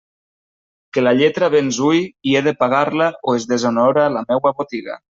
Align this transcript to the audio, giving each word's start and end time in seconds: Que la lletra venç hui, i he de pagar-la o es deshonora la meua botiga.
Que 0.97 1.03
la 1.07 1.13
lletra 1.19 1.51
venç 1.57 1.79
hui, 1.89 2.01
i 2.31 2.35
he 2.39 2.43
de 2.49 2.57
pagar-la 2.65 3.13
o 3.33 3.39
es 3.41 3.49
deshonora 3.55 4.11
la 4.19 4.29
meua 4.33 4.57
botiga. 4.65 5.03